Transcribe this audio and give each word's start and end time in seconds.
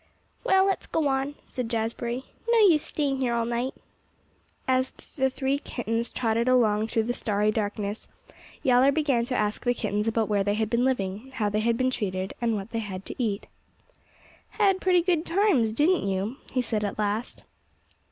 "Well, 0.43 0.65
let's 0.65 0.87
go 0.87 1.07
on," 1.07 1.35
said 1.45 1.69
Jazbury. 1.69 2.23
"No 2.49 2.57
use 2.57 2.81
staying 2.81 3.19
here 3.19 3.35
all 3.35 3.45
night." 3.45 3.75
As 4.67 4.89
the 5.15 5.29
three 5.29 5.59
kittens 5.59 6.09
trotted 6.09 6.47
along 6.47 6.87
through 6.87 7.03
the 7.03 7.13
starry 7.13 7.51
darkness 7.51 8.07
Yowler 8.63 8.91
began 8.91 9.25
to 9.25 9.35
ask 9.35 9.63
the 9.63 9.75
kittens 9.75 10.07
about 10.07 10.27
where 10.27 10.43
they 10.43 10.55
had 10.55 10.71
been 10.71 10.85
living, 10.85 11.29
how 11.35 11.49
they 11.49 11.59
had 11.59 11.77
been 11.77 11.91
treated, 11.91 12.33
and 12.41 12.55
what 12.55 12.71
they 12.71 12.79
had 12.79 13.05
to 13.05 13.15
eat. 13.23 13.45
"Had 14.49 14.81
pretty 14.81 15.03
good 15.03 15.23
times, 15.23 15.71
didn't 15.71 16.09
you?" 16.09 16.37
he 16.51 16.63
said 16.63 16.83
at 16.83 16.97
last. 16.97 17.43